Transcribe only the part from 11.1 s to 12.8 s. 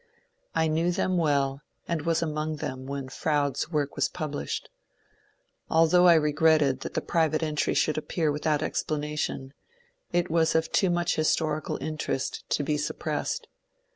historical interest to be